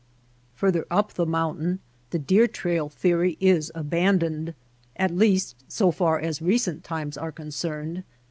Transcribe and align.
Further 0.55 0.87
up 0.89 1.13
the 1.13 1.27
mountain 1.27 1.79
the 2.09 2.17
deer 2.17 2.47
trail 2.47 2.89
theory 2.89 3.37
is 3.39 3.71
abandoned— 3.75 4.55
at 4.95 5.15
least 5.15 5.63
so 5.67 5.91
far 5.91 6.19
as 6.19 6.41
recent 6.41 6.83
times 6.83 7.19
are 7.19 7.31
concerned. 7.31 8.03